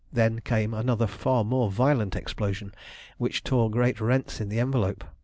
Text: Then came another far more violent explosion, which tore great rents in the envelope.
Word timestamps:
Then 0.11 0.39
came 0.39 0.73
another 0.73 1.05
far 1.05 1.43
more 1.43 1.69
violent 1.69 2.15
explosion, 2.15 2.73
which 3.19 3.43
tore 3.43 3.69
great 3.69 4.01
rents 4.01 4.41
in 4.41 4.49
the 4.49 4.59
envelope. 4.59 5.03